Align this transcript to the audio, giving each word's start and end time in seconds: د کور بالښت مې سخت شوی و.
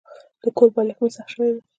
د 0.43 0.45
کور 0.57 0.69
بالښت 0.75 0.99
مې 1.01 1.09
سخت 1.15 1.29
شوی 1.33 1.49
و. 1.53 1.57